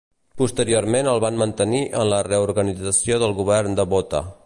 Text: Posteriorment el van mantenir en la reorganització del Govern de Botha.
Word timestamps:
Posteriorment 0.41 1.09
el 1.11 1.21
van 1.25 1.37
mantenir 1.43 1.83
en 2.01 2.09
la 2.15 2.23
reorganització 2.31 3.23
del 3.27 3.41
Govern 3.43 3.83
de 3.83 3.91
Botha. 3.97 4.29